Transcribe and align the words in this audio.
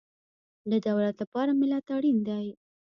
د 0.71 0.73
دولت 0.87 1.15
لپاره 1.21 1.51
ملت 1.61 1.85
اړین 1.95 2.17
دی 2.27 2.45